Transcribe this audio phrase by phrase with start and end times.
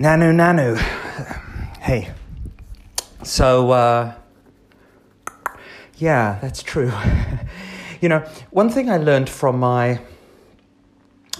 [0.00, 0.78] Nanu, Nanu.
[1.78, 2.08] Hey.
[3.22, 4.14] So, uh,
[5.98, 6.90] yeah, that's true.
[8.00, 10.00] you know, one thing I learned from my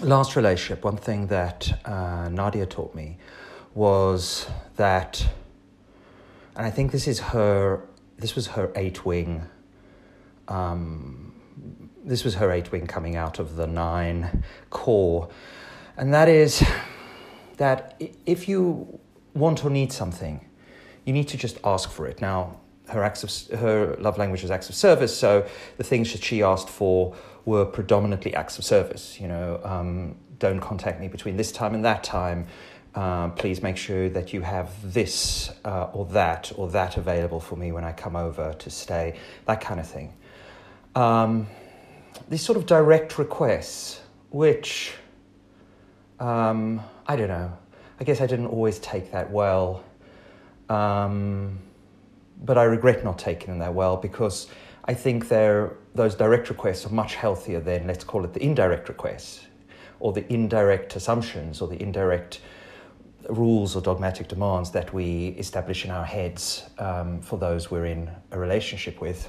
[0.03, 3.17] last relationship, one thing that uh, Nadia taught me
[3.75, 4.47] was
[4.77, 5.27] that,
[6.55, 7.81] and I think this is her,
[8.19, 9.47] this was her eight wing,
[10.49, 11.33] um,
[12.05, 15.31] this was her eight wing coming out of the nine core,
[15.97, 16.63] and that is
[17.61, 18.99] that if you
[19.35, 20.43] want or need something,
[21.05, 22.19] you need to just ask for it.
[22.23, 25.47] Now, her acts of, her love language is acts of service, so
[25.77, 29.21] the things that she asked for were predominantly acts of service.
[29.21, 32.47] You know, um, don't contact me between this time and that time.
[32.95, 37.57] Uh, please make sure that you have this uh, or that or that available for
[37.57, 39.19] me when I come over to stay.
[39.45, 40.15] That kind of thing.
[40.95, 41.47] Um,
[42.31, 44.95] these sort of direct requests, which
[46.19, 47.53] um, I don't know.
[47.99, 49.83] I guess I didn't always take that well.
[50.69, 51.59] Um,
[52.45, 54.47] but I regret not taking them that well because
[54.85, 58.89] I think they're, those direct requests are much healthier than, let's call it, the indirect
[58.89, 59.45] requests
[59.99, 62.43] or the indirect assumptions or the indirect
[63.29, 68.09] rules or dogmatic demands that we establish in our heads um, for those we're in
[68.31, 69.29] a relationship with.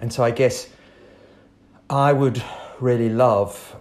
[0.00, 0.70] And so I guess
[1.90, 2.42] I would
[2.80, 3.75] really love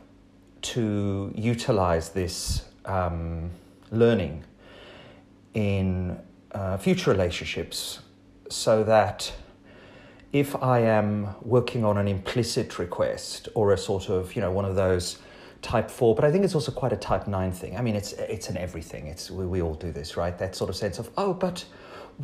[0.74, 3.52] to utilize this um,
[3.92, 4.44] learning
[5.54, 6.20] in
[6.52, 8.00] uh, future relationships
[8.50, 9.32] so that
[10.34, 14.66] if I am working on an implicit request or a sort of, you know, one
[14.66, 15.20] of those
[15.62, 17.78] type four, but I think it's also quite a type nine thing.
[17.78, 19.08] I mean, it's it's an everything.
[19.08, 20.38] It's we, we all do this, right?
[20.38, 21.66] That sort of sense of oh, but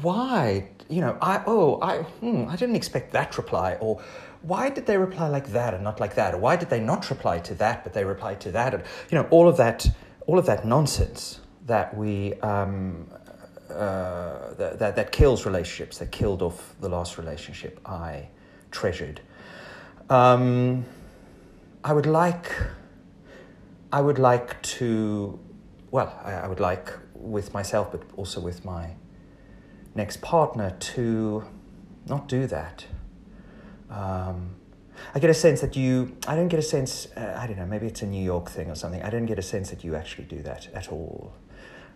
[0.02, 0.68] why?
[0.90, 4.02] You know, I oh I hmm, I didn't expect that reply, or
[4.42, 7.10] why did they reply like that and not like that, or why did they not
[7.10, 9.90] reply to that but they replied to that, and you know, all of that
[10.28, 13.08] all of that nonsense that we um,
[13.70, 18.28] uh, that, that that kills relationships, that killed off the last relationship I
[18.72, 19.22] treasured.
[20.10, 20.86] Um,
[21.84, 22.52] I would like
[23.94, 25.38] I would like to,
[25.92, 28.92] well, I, I, would like with myself, but also with my
[29.96, 31.44] next partner to
[32.08, 32.86] not do that.
[33.92, 34.56] Um,
[35.14, 37.66] I get a sense that you, I don't get a sense, uh, I don't know,
[37.66, 39.02] maybe it's a New York thing or something.
[39.02, 41.34] I don't get a sense that you actually do that at all.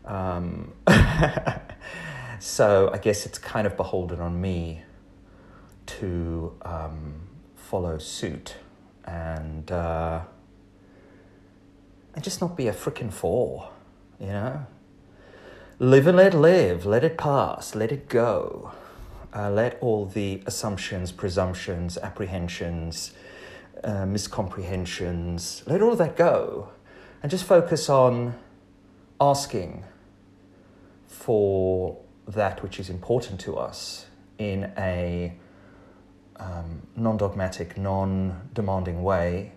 [0.05, 0.73] Um,
[2.39, 4.81] so I guess it's kind of beholden on me
[5.85, 7.22] to um,
[7.55, 8.55] follow suit
[9.05, 9.72] and.
[9.72, 10.22] Uh,
[12.16, 13.72] and just not be a freaking fool,
[14.19, 14.66] you know?
[15.78, 18.72] Live and let live, let it pass, let it go.
[19.35, 23.12] Uh, let all the assumptions, presumptions, apprehensions,
[23.84, 26.69] uh, miscomprehensions, let all of that go
[27.22, 28.34] and just focus on
[29.19, 29.84] asking
[31.07, 31.97] for
[32.28, 34.06] that which is important to us
[34.38, 35.34] in a
[36.38, 39.52] um, non dogmatic, non demanding way,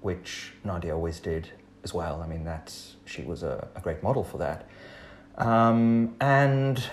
[0.00, 1.50] which Nadia always did
[1.82, 2.22] as well.
[2.22, 4.68] I mean, that's she was a, a great model for that,
[5.38, 6.84] um, and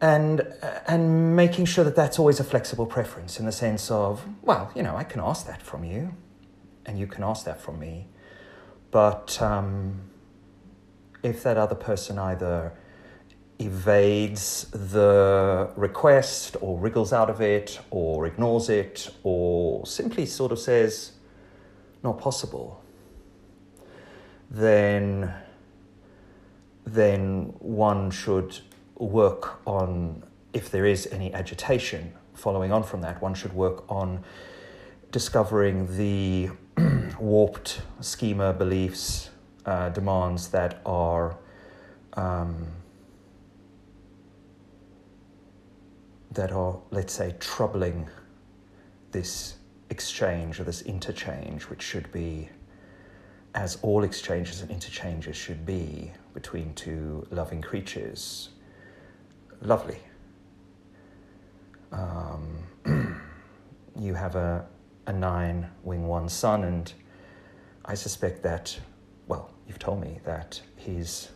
[0.00, 0.46] and
[0.86, 4.82] and making sure that that's always a flexible preference in the sense of well, you
[4.82, 6.14] know, I can ask that from you,
[6.84, 8.06] and you can ask that from me,
[8.90, 10.00] but um,
[11.22, 12.72] if that other person either
[13.58, 20.58] evades the request or wriggles out of it or ignores it or simply sort of
[20.58, 21.12] says
[22.02, 22.82] not possible,
[24.50, 25.32] then
[26.84, 28.60] then one should
[28.96, 34.22] work on if there is any agitation following on from that, one should work on
[35.10, 36.50] discovering the
[37.20, 39.30] warped schema beliefs,
[39.64, 41.36] uh, demands that are
[42.14, 42.66] um,
[46.36, 48.08] that are, let's say, troubling
[49.10, 49.56] this
[49.90, 52.48] exchange or this interchange, which should be,
[53.54, 58.50] as all exchanges and interchanges should be, between two loving creatures,
[59.60, 59.98] lovely.
[61.92, 62.58] Um,
[63.98, 64.66] you have a,
[65.06, 66.92] a nine wing one son, and
[67.84, 68.78] I suspect that,
[69.26, 71.30] well, you've told me that he's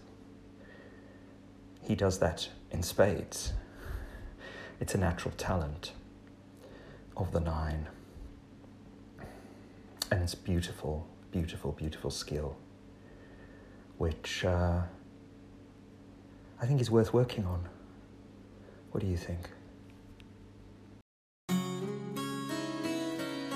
[1.83, 3.53] he does that in spades.
[4.81, 5.93] It's a natural talent
[7.17, 7.89] of the nine
[10.11, 12.57] and it's beautiful, beautiful, beautiful skill,
[13.99, 14.83] which uh,
[16.61, 17.69] I think is worth working on.
[18.91, 19.49] What do you think?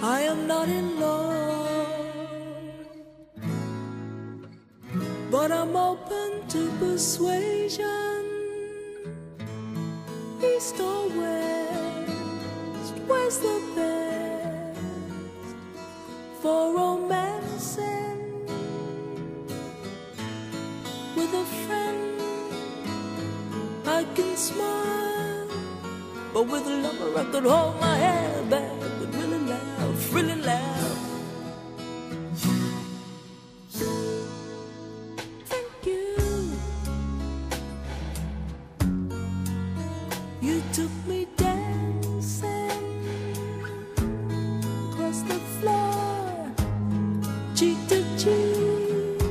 [0.03, 1.97] I am not in love,
[5.31, 8.25] but I'm open to persuasion.
[10.41, 14.79] East or west, where's the best
[16.43, 18.47] for romancing
[21.17, 22.21] with a friend?
[23.87, 24.74] I can smile,
[26.35, 30.99] but with a lover I could hold my head back, could really laugh, really laugh.
[35.51, 36.17] Thank you.
[40.43, 42.83] You took me dancing
[44.91, 46.51] across the floor,
[47.55, 49.23] cheek to cheek.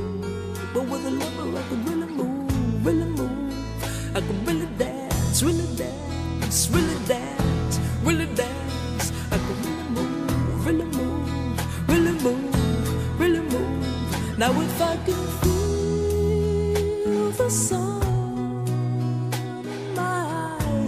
[0.72, 3.33] But with a lover, I could really move, really move.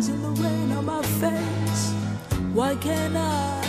[0.09, 1.93] And the rain on my face,
[2.53, 3.66] why can't I?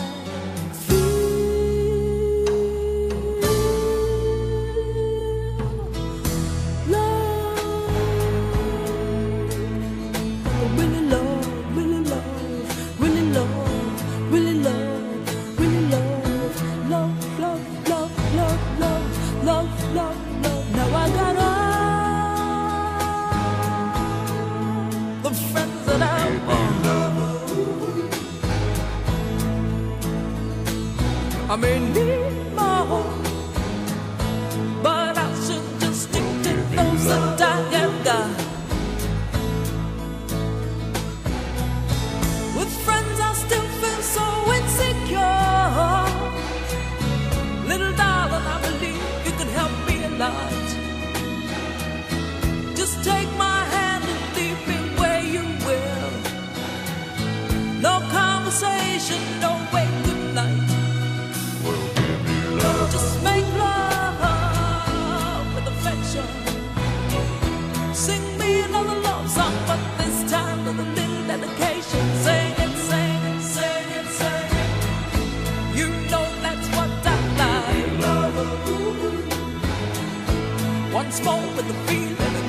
[31.49, 33.05] I may need more,
[34.83, 38.29] but I should just stick to those that I have got.
[42.57, 44.25] With friends, I still feel so
[44.57, 45.45] insecure.
[47.65, 50.66] Little darling, I believe you could help me a lot.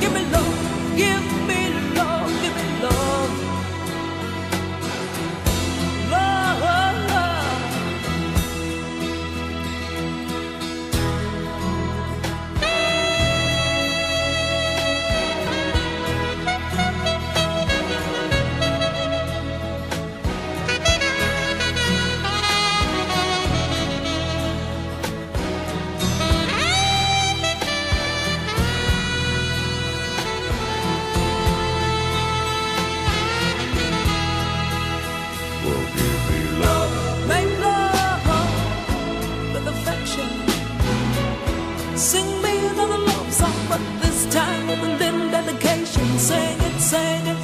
[0.01, 1.38] Give me love, give
[41.99, 46.07] Sing me another love song, but this time with a little dedication.
[46.17, 47.38] Sing it, sing it,